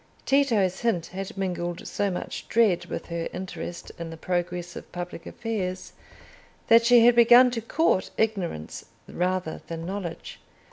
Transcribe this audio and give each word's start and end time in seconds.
Tito's 0.25 0.79
hint 0.79 1.05
had 1.13 1.37
mingled 1.37 1.87
so 1.87 2.09
much 2.09 2.47
dread 2.49 2.85
with 2.87 3.05
her 3.05 3.27
interest 3.33 3.91
in 3.99 4.09
the 4.09 4.17
progress 4.17 4.75
of 4.75 4.91
public 4.91 5.27
affairs 5.27 5.93
that 6.69 6.83
she 6.83 7.05
had 7.05 7.13
begun 7.13 7.51
to 7.51 7.61
court 7.61 8.09
ignorance 8.17 8.85
rather 9.07 9.61
than 9.67 9.85
knowledge. 9.85 10.39